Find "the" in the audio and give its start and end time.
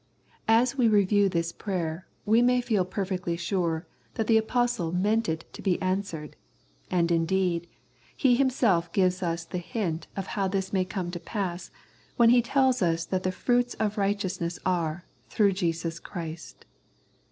4.25-4.35, 9.45-9.59, 13.21-13.31